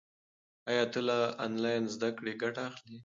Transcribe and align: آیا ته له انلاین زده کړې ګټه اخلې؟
آیا 0.69 0.85
ته 0.91 0.99
له 1.07 1.17
انلاین 1.45 1.83
زده 1.93 2.09
کړې 2.17 2.33
ګټه 2.41 2.61
اخلې؟ 2.69 2.97